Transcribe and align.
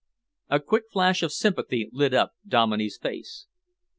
A 0.49 0.59
quick 0.59 0.85
flash 0.91 1.21
of 1.21 1.31
sympathy 1.31 1.87
lit 1.93 2.11
up 2.11 2.31
Dominey's 2.47 2.97
face. 2.97 3.45